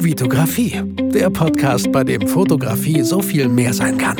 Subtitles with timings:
[0.00, 0.80] Vitografie,
[1.12, 4.16] der Podcast, bei dem Fotografie so viel mehr sein kann.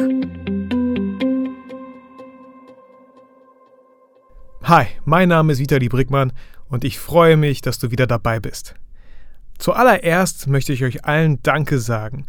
[4.64, 6.32] Hi, mein Name ist Vitali Brickmann
[6.68, 8.74] und ich freue mich, dass du wieder dabei bist.
[9.58, 12.26] Zuallererst möchte ich euch allen Danke sagen.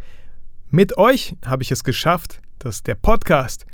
[0.69, 3.65] Mit euch habe ich es geschafft, dass der Podcast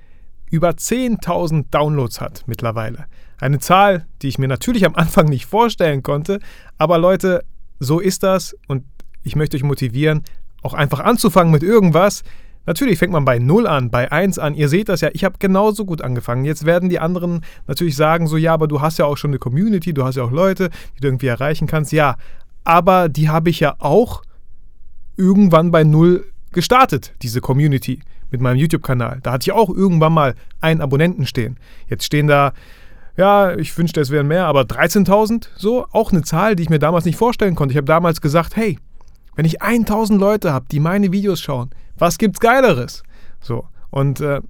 [0.50, 3.08] über 10.000 Downloads hat mittlerweile.
[3.38, 6.40] Eine Zahl, die ich mir natürlich am Anfang nicht vorstellen konnte,
[6.78, 7.44] aber Leute,
[7.80, 8.86] so ist das und
[9.26, 10.24] ich möchte euch motivieren,
[10.62, 12.24] auch einfach anzufangen mit irgendwas.
[12.66, 14.56] Natürlich fängt man bei 0 an, bei 1 an.
[14.56, 16.46] Ihr seht das ja, ich habe genauso gut angefangen.
[16.46, 19.40] Jetzt werden die anderen natürlich sagen, so ja, aber du hast ja auch schon eine
[19.40, 21.92] Community, du hast ja auch Leute, die du irgendwie erreichen kannst.
[21.92, 22.16] Ja,
[22.64, 24.24] aber die habe ich ja auch
[25.18, 28.00] irgendwann bei 0 gestartet, diese Community
[28.32, 29.20] mit meinem YouTube-Kanal.
[29.22, 31.58] Da hatte ich auch irgendwann mal einen Abonnenten stehen.
[31.88, 32.54] Jetzt stehen da
[33.18, 36.80] ja, ich wünschte, es wären mehr, aber 13.000, so, auch eine Zahl, die ich mir
[36.80, 37.72] damals nicht vorstellen konnte.
[37.72, 38.78] Ich habe damals gesagt, hey,
[39.36, 43.04] wenn ich 1.000 Leute habe, die meine Videos schauen, was gibt's Geileres?
[43.42, 44.42] So, und äh,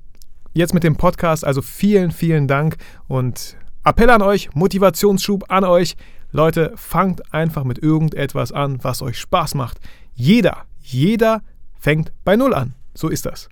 [0.54, 5.96] jetzt mit dem Podcast, also vielen, vielen Dank und Appell an euch, Motivationsschub an euch.
[6.32, 9.80] Leute, fangt einfach mit irgendetwas an, was euch Spaß macht.
[10.16, 11.42] Jeder, jeder
[11.80, 12.74] fängt bei Null an.
[12.94, 13.48] So ist das.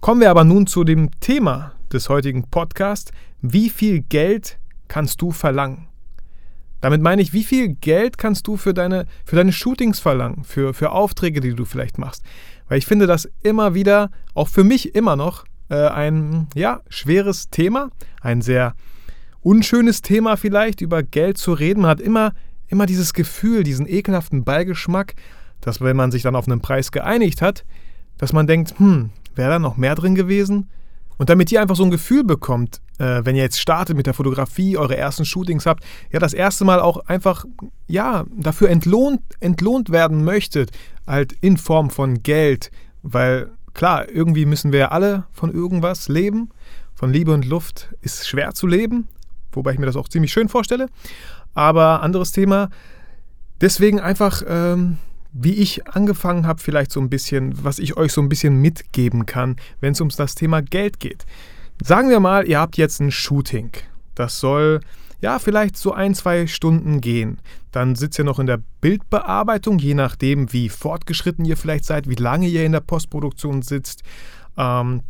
[0.00, 3.12] Kommen wir aber nun zu dem Thema des heutigen Podcasts.
[3.40, 4.58] Wie viel Geld
[4.88, 5.88] kannst du verlangen?
[6.86, 10.72] Damit meine ich, wie viel Geld kannst du für deine, für deine Shootings verlangen, für,
[10.72, 12.22] für Aufträge, die du vielleicht machst?
[12.68, 17.50] Weil ich finde das immer wieder, auch für mich immer noch, äh, ein ja, schweres
[17.50, 18.76] Thema, ein sehr
[19.40, 21.80] unschönes Thema vielleicht, über Geld zu reden.
[21.80, 22.34] Man hat immer,
[22.68, 25.16] immer dieses Gefühl, diesen ekelhaften Beigeschmack,
[25.60, 27.64] dass wenn man sich dann auf einen Preis geeinigt hat,
[28.16, 30.68] dass man denkt, hm, wäre da noch mehr drin gewesen?
[31.18, 34.14] Und damit ihr einfach so ein Gefühl bekommt, äh, wenn ihr jetzt startet mit der
[34.14, 37.44] Fotografie, eure ersten Shootings habt, ja, das erste Mal auch einfach,
[37.86, 40.72] ja, dafür entlohnt, entlohnt werden möchtet,
[41.06, 42.70] halt in Form von Geld,
[43.02, 46.50] weil klar, irgendwie müssen wir ja alle von irgendwas leben.
[46.94, 49.06] Von Liebe und Luft ist schwer zu leben,
[49.52, 50.88] wobei ich mir das auch ziemlich schön vorstelle.
[51.54, 52.70] Aber anderes Thema.
[53.60, 54.96] Deswegen einfach, ähm,
[55.38, 59.26] wie ich angefangen habe, vielleicht so ein bisschen, was ich euch so ein bisschen mitgeben
[59.26, 61.26] kann, wenn es um das Thema Geld geht.
[61.82, 63.70] Sagen wir mal, ihr habt jetzt ein Shooting.
[64.14, 64.80] Das soll
[65.20, 67.38] ja vielleicht so ein, zwei Stunden gehen.
[67.70, 72.14] Dann sitzt ihr noch in der Bildbearbeitung, je nachdem, wie fortgeschritten ihr vielleicht seid, wie
[72.14, 74.02] lange ihr in der Postproduktion sitzt.
[74.56, 75.02] Ähm,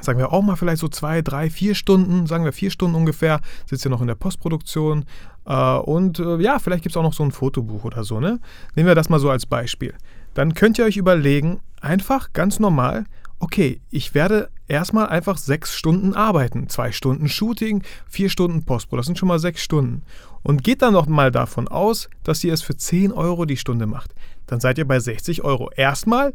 [0.00, 3.40] sagen wir auch mal vielleicht so zwei, drei, vier Stunden, sagen wir vier Stunden ungefähr,
[3.66, 5.04] sitzt ihr noch in der Postproduktion.
[5.44, 8.20] Äh, und äh, ja, vielleicht gibt es auch noch so ein Fotobuch oder so.
[8.20, 8.40] Ne?
[8.74, 9.94] Nehmen wir das mal so als Beispiel.
[10.34, 13.06] Dann könnt ihr euch überlegen, einfach ganz normal,
[13.40, 16.68] okay, ich werde erstmal einfach sechs Stunden arbeiten.
[16.68, 20.02] Zwei Stunden Shooting, vier Stunden Postpro, das sind schon mal sechs Stunden.
[20.42, 23.86] Und geht dann noch mal davon aus, dass ihr es für 10 Euro die Stunde
[23.86, 24.14] macht.
[24.46, 25.70] Dann seid ihr bei 60 Euro.
[25.74, 26.32] Erstmal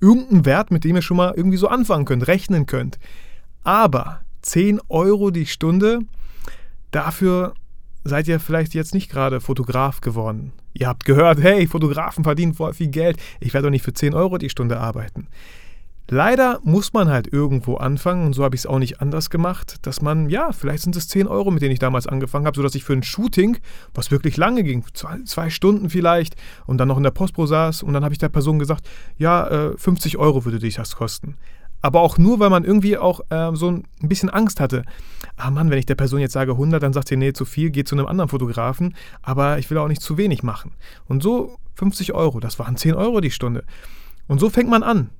[0.00, 2.98] irgendeinen Wert, mit dem ihr schon mal irgendwie so anfangen könnt, rechnen könnt.
[3.64, 6.00] Aber 10 Euro die Stunde,
[6.90, 7.54] dafür
[8.04, 10.52] seid ihr vielleicht jetzt nicht gerade Fotograf geworden.
[10.72, 14.14] Ihr habt gehört, hey, Fotografen verdienen voll viel Geld, ich werde doch nicht für 10
[14.14, 15.26] Euro die Stunde arbeiten.
[16.08, 19.78] Leider muss man halt irgendwo anfangen und so habe ich es auch nicht anders gemacht,
[19.82, 22.76] dass man, ja, vielleicht sind es 10 Euro, mit denen ich damals angefangen habe, sodass
[22.76, 23.58] ich für ein Shooting,
[23.92, 27.82] was wirklich lange ging, zwei, zwei Stunden vielleicht und dann noch in der Postpro saß
[27.82, 31.36] und dann habe ich der Person gesagt, ja, äh, 50 Euro würde dich das kosten.
[31.82, 34.84] Aber auch nur, weil man irgendwie auch äh, so ein bisschen Angst hatte.
[35.36, 37.70] Ah Mann, wenn ich der Person jetzt sage 100, dann sagt sie, nee, zu viel,
[37.70, 40.72] geht zu einem anderen Fotografen, aber ich will auch nicht zu wenig machen.
[41.06, 43.64] Und so 50 Euro, das waren 10 Euro die Stunde.
[44.28, 45.10] Und so fängt man an.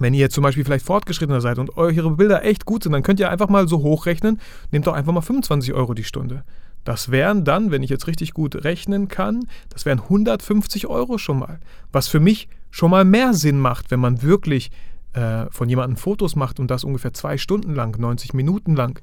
[0.00, 3.20] Wenn ihr zum Beispiel vielleicht fortgeschrittener seid und eure Bilder echt gut sind, dann könnt
[3.20, 4.40] ihr einfach mal so hochrechnen,
[4.72, 6.42] nehmt doch einfach mal 25 Euro die Stunde.
[6.84, 11.38] Das wären dann, wenn ich jetzt richtig gut rechnen kann, das wären 150 Euro schon
[11.38, 11.60] mal.
[11.92, 14.70] Was für mich schon mal mehr Sinn macht, wenn man wirklich
[15.12, 19.00] äh, von jemandem Fotos macht und das ungefähr zwei Stunden lang, 90 Minuten lang.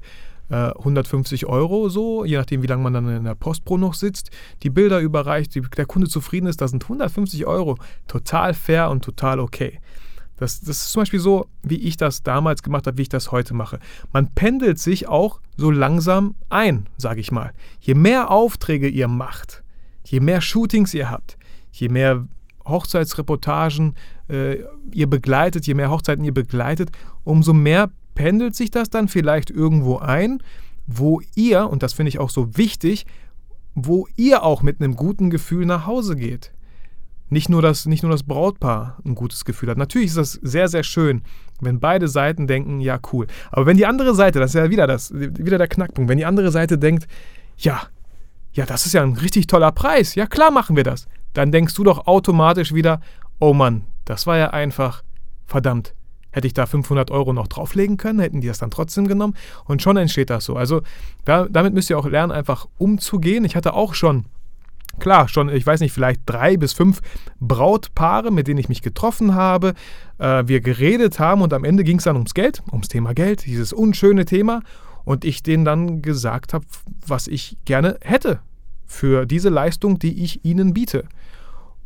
[0.50, 4.30] 150 äh, Euro so, je nachdem, wie lange man dann in der Postpro noch sitzt,
[4.62, 7.76] die Bilder überreicht, die, der Kunde zufrieden ist, das sind 150 Euro.
[8.06, 9.78] Total fair und total okay.
[10.38, 13.32] Das, das ist zum Beispiel so, wie ich das damals gemacht habe, wie ich das
[13.32, 13.78] heute mache.
[14.12, 17.52] Man pendelt sich auch so langsam ein, sage ich mal.
[17.80, 19.62] Je mehr Aufträge ihr macht,
[20.04, 21.36] je mehr Shootings ihr habt,
[21.72, 22.26] je mehr
[22.64, 23.94] Hochzeitsreportagen
[24.28, 24.58] äh,
[24.92, 26.90] ihr begleitet, je mehr Hochzeiten ihr begleitet,
[27.24, 30.42] umso mehr pendelt sich das dann vielleicht irgendwo ein,
[30.86, 33.06] wo ihr, und das finde ich auch so wichtig,
[33.74, 36.52] wo ihr auch mit einem guten Gefühl nach Hause geht
[37.30, 39.78] nicht nur, das, nicht nur das Brautpaar ein gutes Gefühl hat.
[39.78, 41.22] Natürlich ist das sehr, sehr schön,
[41.60, 43.26] wenn beide Seiten denken, ja, cool.
[43.50, 46.26] Aber wenn die andere Seite, das ist ja wieder, das, wieder der Knackpunkt, wenn die
[46.26, 47.06] andere Seite denkt,
[47.56, 47.82] ja,
[48.52, 51.74] ja, das ist ja ein richtig toller Preis, ja klar machen wir das, dann denkst
[51.74, 53.00] du doch automatisch wieder,
[53.38, 55.02] oh Mann, das war ja einfach,
[55.46, 55.94] verdammt,
[56.30, 59.34] hätte ich da 500 Euro noch drauflegen können, hätten die das dann trotzdem genommen
[59.64, 60.56] und schon entsteht das so.
[60.56, 60.82] Also
[61.24, 63.44] da, damit müsst ihr auch lernen, einfach umzugehen.
[63.44, 64.24] Ich hatte auch schon
[64.98, 67.00] klar, schon, ich weiß nicht, vielleicht drei bis fünf
[67.40, 69.74] Brautpaare, mit denen ich mich getroffen habe,
[70.18, 73.46] äh, wir geredet haben und am Ende ging es dann ums Geld, ums Thema Geld,
[73.46, 74.62] dieses unschöne Thema
[75.04, 76.64] und ich denen dann gesagt habe,
[77.06, 78.40] was ich gerne hätte
[78.86, 81.04] für diese Leistung, die ich ihnen biete.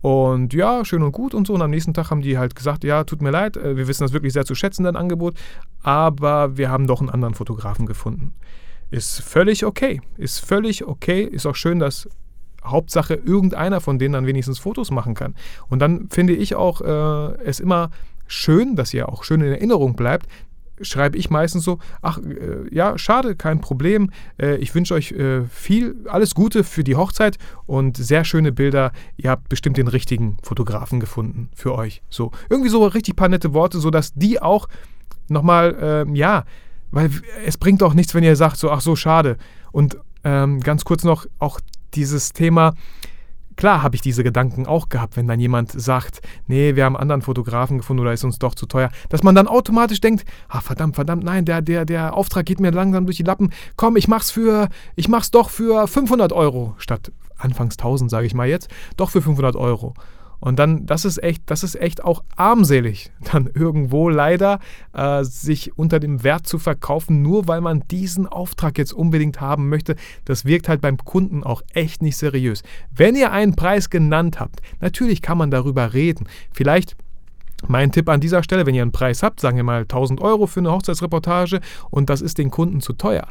[0.00, 1.54] Und ja, schön und gut und so.
[1.54, 4.02] Und am nächsten Tag haben die halt gesagt, ja, tut mir leid, äh, wir wissen
[4.02, 5.34] das wirklich sehr zu schätzen, dein Angebot,
[5.82, 8.34] aber wir haben doch einen anderen Fotografen gefunden.
[8.90, 10.02] Ist völlig okay.
[10.16, 11.22] Ist völlig okay.
[11.22, 12.08] Ist auch schön, dass
[12.64, 15.34] Hauptsache irgendeiner von denen dann wenigstens Fotos machen kann.
[15.68, 17.90] Und dann finde ich auch äh, es immer
[18.26, 20.26] schön, dass ihr auch schön in Erinnerung bleibt,
[20.80, 24.10] schreibe ich meistens so, ach äh, ja, schade, kein Problem.
[24.38, 28.92] Äh, ich wünsche euch äh, viel, alles Gute für die Hochzeit und sehr schöne Bilder.
[29.16, 32.02] Ihr habt bestimmt den richtigen Fotografen gefunden für euch.
[32.08, 34.68] So, irgendwie so richtig paar nette Worte, sodass die auch
[35.28, 36.44] nochmal, ähm, ja,
[36.90, 37.10] weil
[37.46, 39.36] es bringt auch nichts, wenn ihr sagt, so, ach so, schade.
[39.70, 41.60] Und ähm, ganz kurz noch, auch
[41.94, 42.74] dieses Thema,
[43.56, 47.02] klar habe ich diese Gedanken auch gehabt, wenn dann jemand sagt, nee, wir haben einen
[47.02, 50.60] anderen Fotografen gefunden oder ist uns doch zu teuer, dass man dann automatisch denkt, ah
[50.60, 54.08] verdammt, verdammt, nein, der, der, der Auftrag geht mir langsam durch die Lappen, komm, ich
[54.08, 58.68] mach's für, ich mach's doch für 500 Euro statt anfangs 1000, sage ich mal jetzt,
[58.96, 59.94] doch für 500 Euro.
[60.42, 64.58] Und dann, das ist echt, das ist echt auch armselig, dann irgendwo leider
[64.92, 69.68] äh, sich unter dem Wert zu verkaufen, nur weil man diesen Auftrag jetzt unbedingt haben
[69.68, 69.94] möchte.
[70.24, 72.64] Das wirkt halt beim Kunden auch echt nicht seriös.
[72.92, 76.26] Wenn ihr einen Preis genannt habt, natürlich kann man darüber reden.
[76.50, 76.96] Vielleicht
[77.68, 80.48] mein Tipp an dieser Stelle, wenn ihr einen Preis habt, sagen wir mal 1000 Euro
[80.48, 81.60] für eine Hochzeitsreportage
[81.90, 83.28] und das ist den Kunden zu teuer,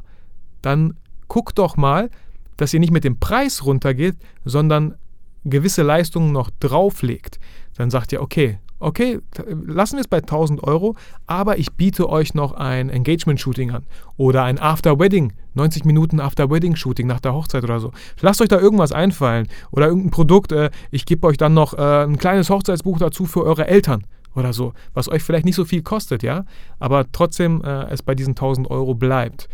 [0.61, 0.95] dann
[1.27, 2.09] guckt doch mal,
[2.55, 4.15] dass ihr nicht mit dem Preis runtergeht,
[4.45, 4.95] sondern
[5.43, 7.39] gewisse Leistungen noch drauflegt,
[7.75, 9.19] dann sagt ihr, okay, okay,
[9.65, 10.95] lassen wir es bei 1000 Euro,
[11.27, 13.85] aber ich biete euch noch ein Engagement-Shooting an
[14.17, 17.91] oder ein After-Wedding, 90 Minuten After-Wedding-Shooting nach der Hochzeit oder so.
[18.21, 22.03] Lasst euch da irgendwas einfallen oder irgendein Produkt, äh, ich gebe euch dann noch äh,
[22.03, 24.05] ein kleines Hochzeitsbuch dazu für eure Eltern
[24.35, 26.45] oder so, was euch vielleicht nicht so viel kostet, ja,
[26.79, 29.47] aber trotzdem äh, es bei diesen 1000 Euro bleibt.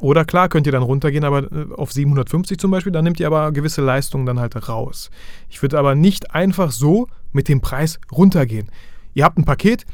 [0.00, 3.26] Oder klar könnt ihr dann runtergehen, aber äh, auf 750 zum Beispiel, dann nehmt ihr
[3.26, 5.10] aber gewisse Leistungen dann halt raus.
[5.48, 8.70] Ich würde aber nicht einfach so mit dem Preis runtergehen.
[9.14, 9.84] Ihr habt ein Paket,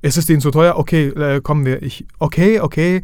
[0.00, 3.02] es ist denen zu teuer, okay, äh, kommen wir, ich, okay, okay,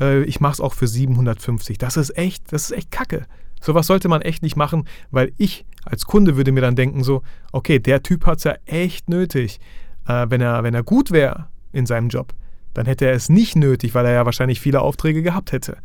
[0.00, 1.78] äh, ich mach's auch für 750.
[1.78, 3.26] Das ist echt, das ist echt Kacke.
[3.60, 7.22] Sowas sollte man echt nicht machen, weil ich als Kunde würde mir dann denken so,
[7.52, 9.60] okay, der Typ hat's ja echt nötig.
[10.06, 12.34] Äh, wenn, er, wenn er gut wäre in seinem Job,
[12.74, 15.78] dann hätte er es nicht nötig, weil er ja wahrscheinlich viele Aufträge gehabt hätte.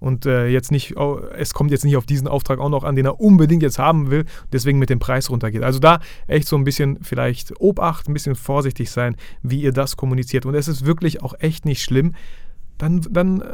[0.00, 2.96] Und äh, jetzt nicht, oh, es kommt jetzt nicht auf diesen Auftrag auch noch an,
[2.96, 5.62] den er unbedingt jetzt haben will, deswegen mit dem Preis runtergeht.
[5.62, 9.98] Also da echt so ein bisschen vielleicht Obacht, ein bisschen vorsichtig sein, wie ihr das
[9.98, 10.46] kommuniziert.
[10.46, 12.14] Und es ist wirklich auch echt nicht schlimm.
[12.78, 13.44] Dann, dann äh,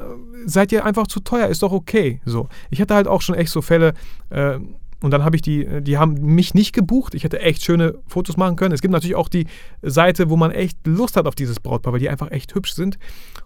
[0.46, 2.20] seid ihr einfach zu teuer, ist doch okay.
[2.24, 2.48] So.
[2.70, 3.94] Ich hatte halt auch schon echt so Fälle,
[4.30, 4.60] äh,
[5.02, 7.14] und dann habe ich die, die haben mich nicht gebucht.
[7.14, 8.72] Ich hätte echt schöne Fotos machen können.
[8.72, 9.46] Es gibt natürlich auch die
[9.82, 12.98] Seite, wo man echt Lust hat auf dieses Brautpaar, weil die einfach echt hübsch sind.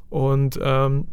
[0.09, 1.09] Und ähm,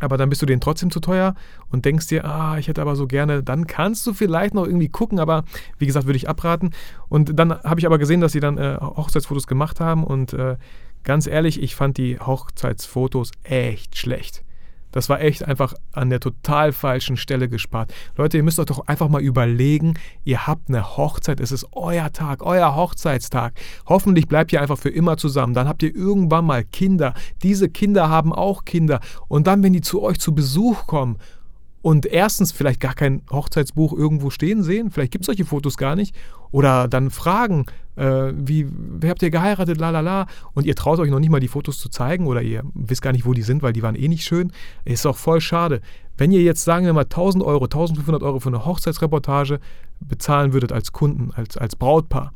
[0.00, 1.34] aber dann bist du denen trotzdem zu teuer
[1.70, 4.88] und denkst dir, ah, ich hätte aber so gerne, dann kannst du vielleicht noch irgendwie
[4.88, 5.44] gucken, aber
[5.78, 6.70] wie gesagt, würde ich abraten.
[7.08, 10.56] Und dann habe ich aber gesehen, dass sie dann äh, Hochzeitsfotos gemacht haben und äh,
[11.04, 14.42] ganz ehrlich, ich fand die Hochzeitsfotos echt schlecht.
[14.92, 17.92] Das war echt einfach an der total falschen Stelle gespart.
[18.16, 19.94] Leute, ihr müsst euch doch einfach mal überlegen,
[20.24, 23.54] ihr habt eine Hochzeit, es ist euer Tag, euer Hochzeitstag.
[23.86, 25.54] Hoffentlich bleibt ihr einfach für immer zusammen.
[25.54, 27.14] Dann habt ihr irgendwann mal Kinder.
[27.42, 29.00] Diese Kinder haben auch Kinder.
[29.28, 31.18] Und dann, wenn die zu euch zu Besuch kommen
[31.80, 35.96] und erstens vielleicht gar kein Hochzeitsbuch irgendwo stehen sehen, vielleicht gibt es solche Fotos gar
[35.96, 36.14] nicht,
[36.52, 40.98] oder dann fragen, äh, wie, wer habt ihr geheiratet, la la la, und ihr traut
[40.98, 43.42] euch noch nicht mal die Fotos zu zeigen oder ihr wisst gar nicht, wo die
[43.42, 44.52] sind, weil die waren eh nicht schön,
[44.84, 45.80] ist auch voll schade.
[46.16, 49.60] Wenn ihr jetzt, sagen wir mal, 1000 Euro, 1500 Euro für eine Hochzeitsreportage
[50.00, 52.32] bezahlen würdet als Kunden, als, als Brautpaar,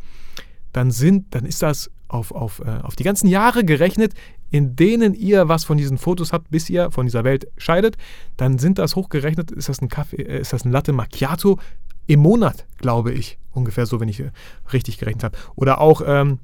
[0.73, 4.15] dann, sind, dann ist das auf, auf, äh, auf die ganzen Jahre gerechnet
[4.51, 7.97] in denen ihr was von diesen Fotos habt, bis ihr von dieser Welt scheidet,
[8.37, 11.59] dann sind das hochgerechnet, ist das ein Kaffee, äh, ist das ein Latte Macchiato
[12.07, 13.39] im Monat, glaube ich.
[13.57, 14.31] Ungefähr so, wenn ich äh,
[14.73, 15.39] richtig gerechnet habe.
[15.55, 16.39] Oder auch, ähm,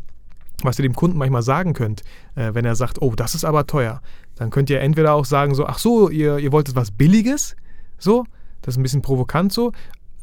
[0.63, 2.03] was ihr dem Kunden manchmal sagen könnt,
[2.35, 4.01] äh, wenn er sagt, oh, das ist aber teuer.
[4.37, 7.57] Dann könnt ihr entweder auch sagen, so, ach so, ihr, ihr wolltet was Billiges,
[7.99, 8.25] so,
[8.63, 9.73] das ist ein bisschen provokant so,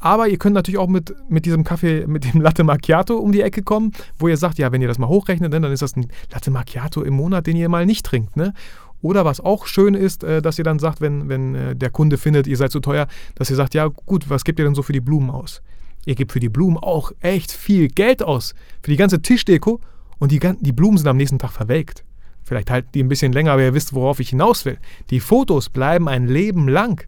[0.00, 3.42] aber ihr könnt natürlich auch mit, mit diesem Kaffee, mit dem Latte Macchiato um die
[3.42, 5.94] Ecke kommen, wo ihr sagt, ja, wenn ihr das mal hochrechnet, ne, dann ist das
[5.94, 8.34] ein Latte Macchiato im Monat, den ihr mal nicht trinkt.
[8.36, 8.54] Ne?
[9.02, 12.16] Oder was auch schön ist, äh, dass ihr dann sagt, wenn, wenn äh, der Kunde
[12.16, 14.82] findet, ihr seid zu teuer, dass ihr sagt, ja gut, was gebt ihr denn so
[14.82, 15.62] für die Blumen aus?
[16.04, 18.54] Ihr gebt für die Blumen auch echt viel Geld aus.
[18.82, 19.80] Für die ganze Tischdeko
[20.18, 22.04] und die, die Blumen sind am nächsten Tag verwelkt.
[22.42, 24.78] Vielleicht halten die ein bisschen länger, aber ihr wisst, worauf ich hinaus will.
[25.10, 27.06] Die Fotos bleiben ein Leben lang.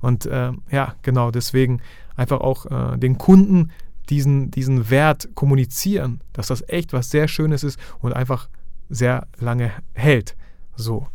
[0.00, 1.80] Und äh, ja, genau, deswegen
[2.16, 3.70] einfach auch äh, den Kunden
[4.08, 8.48] diesen, diesen Wert kommunizieren, dass das echt was sehr Schönes ist und einfach
[8.88, 10.36] sehr lange hält.
[10.74, 11.06] So.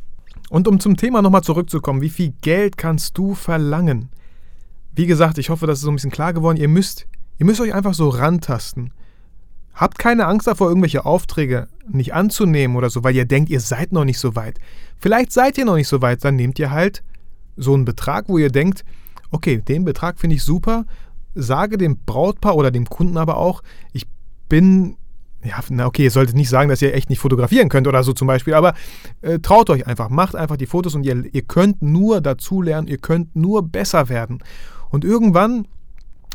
[0.50, 4.10] Und um zum Thema nochmal zurückzukommen, wie viel Geld kannst du verlangen?
[4.94, 6.58] Wie gesagt, ich hoffe, das ist so ein bisschen klar geworden.
[6.58, 8.94] Ihr müsst, ihr müsst euch einfach so rantasten.
[9.74, 13.92] Habt keine Angst davor, irgendwelche Aufträge nicht anzunehmen oder so, weil ihr denkt, ihr seid
[13.92, 14.60] noch nicht so weit.
[14.98, 17.04] Vielleicht seid ihr noch nicht so weit, dann nehmt ihr halt
[17.58, 18.86] so einen Betrag, wo ihr denkt,
[19.32, 20.86] okay, den Betrag finde ich super,
[21.34, 24.08] sage dem Brautpaar oder dem Kunden aber auch, ich
[24.48, 24.96] bin
[25.46, 28.14] ja, na okay, ihr solltet nicht sagen, dass ihr echt nicht fotografieren könnt oder so
[28.14, 28.74] zum Beispiel, aber
[29.22, 32.98] äh, traut euch einfach, macht einfach die Fotos und ihr, ihr könnt nur dazulernen, ihr
[32.98, 34.40] könnt nur besser werden.
[34.90, 35.68] Und irgendwann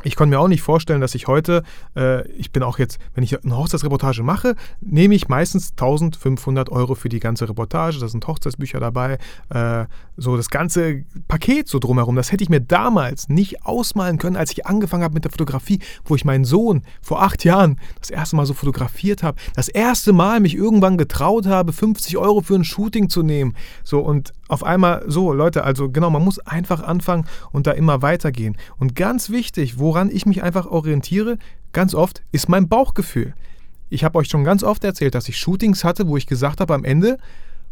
[0.02, 1.62] ich konnte mir auch nicht vorstellen, dass ich heute,
[1.96, 6.94] äh, ich bin auch jetzt, wenn ich eine Hochzeitsreportage mache, nehme ich meistens 1500 Euro
[6.94, 7.98] für die ganze Reportage.
[7.98, 9.18] Da sind Hochzeitsbücher dabei,
[9.50, 9.84] äh,
[10.16, 12.16] so das ganze Paket so drumherum.
[12.16, 15.80] Das hätte ich mir damals nicht ausmalen können, als ich angefangen habe mit der Fotografie,
[16.04, 19.38] wo ich meinen Sohn vor acht Jahren das erste Mal so fotografiert habe.
[19.54, 23.54] Das erste Mal mich irgendwann getraut habe, 50 Euro für ein Shooting zu nehmen.
[23.84, 28.02] So und auf einmal so, Leute, also genau, man muss einfach anfangen und da immer
[28.02, 28.56] weitergehen.
[28.78, 31.38] Und ganz wichtig, woran ich mich einfach orientiere,
[31.72, 33.34] ganz oft, ist mein Bauchgefühl.
[33.88, 36.74] Ich habe euch schon ganz oft erzählt, dass ich Shootings hatte, wo ich gesagt habe
[36.74, 37.18] am Ende,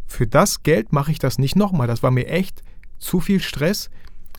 [0.07, 1.87] für das Geld mache ich das nicht nochmal.
[1.87, 2.63] Das war mir echt
[2.99, 3.91] zu viel Stress.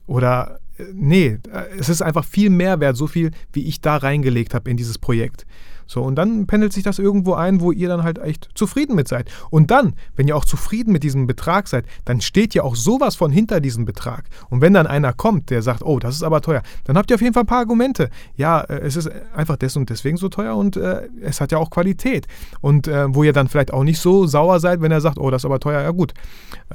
[0.07, 3.97] Oder äh, nee, äh, es ist einfach viel mehr wert, so viel, wie ich da
[3.97, 5.45] reingelegt habe in dieses Projekt.
[5.89, 9.07] So, und dann pendelt sich das irgendwo ein, wo ihr dann halt echt zufrieden mit
[9.07, 9.27] seid.
[9.49, 13.15] Und dann, wenn ihr auch zufrieden mit diesem Betrag seid, dann steht ja auch sowas
[13.15, 14.25] von hinter diesem Betrag.
[14.51, 17.15] Und wenn dann einer kommt, der sagt, oh, das ist aber teuer, dann habt ihr
[17.15, 18.11] auf jeden Fall ein paar Argumente.
[18.35, 21.57] Ja, äh, es ist einfach des und deswegen so teuer und äh, es hat ja
[21.57, 22.27] auch Qualität.
[22.61, 25.31] Und äh, wo ihr dann vielleicht auch nicht so sauer seid, wenn er sagt, oh,
[25.31, 26.13] das ist aber teuer, ja gut.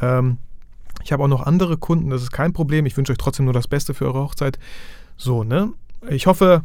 [0.02, 0.38] Ähm,
[1.04, 2.84] ich habe auch noch andere Kunden, das ist kein Problem.
[2.84, 4.58] Ich wünsche euch trotzdem nur das Beste für eure Hochzeit.
[5.16, 5.72] So, ne?
[6.08, 6.62] Ich hoffe,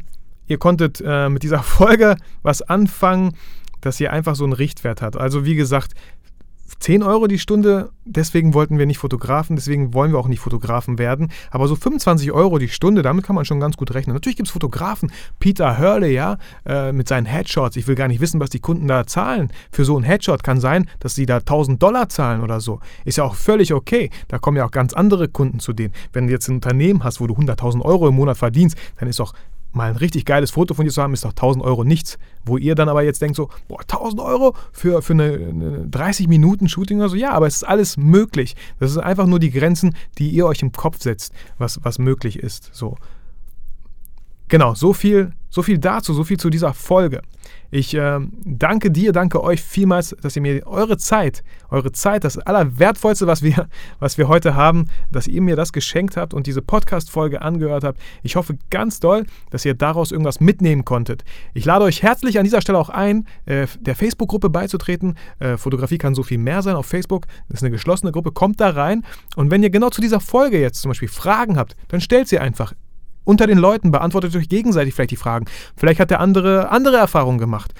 [0.50, 3.32] ihr konntet äh, mit dieser Folge was anfangen,
[3.80, 5.16] dass ihr einfach so einen Richtwert habt.
[5.16, 5.94] Also wie gesagt,
[6.78, 10.98] 10 Euro die Stunde, deswegen wollten wir nicht Fotografen, deswegen wollen wir auch nicht Fotografen
[10.98, 11.30] werden.
[11.50, 14.14] Aber so 25 Euro die Stunde, damit kann man schon ganz gut rechnen.
[14.14, 17.76] Natürlich gibt es Fotografen, Peter Hurley, ja, äh, mit seinen Headshots.
[17.76, 19.52] Ich will gar nicht wissen, was die Kunden da zahlen.
[19.70, 22.80] Für so einen Headshot kann sein, dass sie da 1000 Dollar zahlen oder so.
[23.04, 24.10] Ist ja auch völlig okay.
[24.28, 25.92] Da kommen ja auch ganz andere Kunden zu denen.
[26.14, 29.20] Wenn du jetzt ein Unternehmen hast, wo du 100.000 Euro im Monat verdienst, dann ist
[29.20, 29.34] auch
[29.72, 32.18] mal ein richtig geiles Foto von dir zu haben, ist doch 1000 Euro nichts.
[32.44, 36.28] Wo ihr dann aber jetzt denkt so, boah, 1000 Euro für, für eine, eine 30
[36.28, 37.16] Minuten Shooting oder so.
[37.16, 38.56] Ja, aber es ist alles möglich.
[38.78, 42.38] Das sind einfach nur die Grenzen, die ihr euch im Kopf setzt, was, was möglich
[42.38, 42.70] ist.
[42.72, 42.96] So.
[44.50, 47.22] Genau, so viel, so viel dazu, so viel zu dieser Folge.
[47.70, 52.36] Ich äh, danke dir, danke euch vielmals, dass ihr mir eure Zeit, eure Zeit, das
[52.36, 53.68] Allerwertvollste, was wir,
[54.00, 58.00] was wir heute haben, dass ihr mir das geschenkt habt und diese Podcast-Folge angehört habt.
[58.24, 61.22] Ich hoffe ganz doll, dass ihr daraus irgendwas mitnehmen konntet.
[61.54, 65.16] Ich lade euch herzlich an dieser Stelle auch ein, äh, der Facebook-Gruppe beizutreten.
[65.38, 67.28] Äh, Fotografie kann so viel mehr sein auf Facebook.
[67.48, 68.32] Das ist eine geschlossene Gruppe.
[68.32, 69.04] Kommt da rein.
[69.36, 72.40] Und wenn ihr genau zu dieser Folge jetzt zum Beispiel Fragen habt, dann stellt sie
[72.40, 72.74] einfach
[73.24, 75.46] unter den Leuten, beantwortet euch gegenseitig vielleicht die Fragen.
[75.76, 77.74] Vielleicht hat der andere andere Erfahrungen gemacht.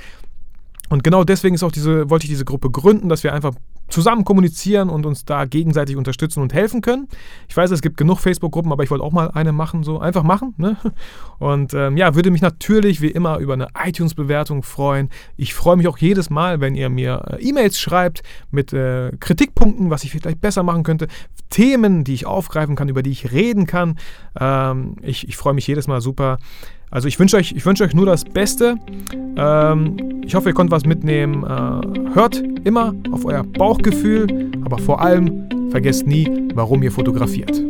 [0.90, 3.54] Und genau deswegen ist auch diese, wollte ich diese Gruppe gründen, dass wir einfach
[3.90, 7.08] zusammen kommunizieren und uns da gegenseitig unterstützen und helfen können.
[7.48, 10.22] Ich weiß, es gibt genug Facebook-Gruppen, aber ich wollte auch mal eine machen, so einfach
[10.22, 10.54] machen.
[10.56, 10.76] Ne?
[11.38, 15.10] Und ähm, ja, würde mich natürlich wie immer über eine iTunes-Bewertung freuen.
[15.36, 19.90] Ich freue mich auch jedes Mal, wenn ihr mir äh, E-Mails schreibt mit äh, Kritikpunkten,
[19.90, 21.08] was ich vielleicht besser machen könnte,
[21.50, 23.98] Themen, die ich aufgreifen kann, über die ich reden kann.
[24.38, 26.38] Ähm, ich, ich freue mich jedes Mal super.
[26.90, 28.76] Also ich wünsche euch, wünsch euch nur das Beste.
[29.36, 31.44] Ähm, ich hoffe, ihr konntet was mitnehmen.
[31.44, 37.62] Äh, hört immer auf euer Bauchgefühl, aber vor allem vergesst nie, warum ihr fotografiert.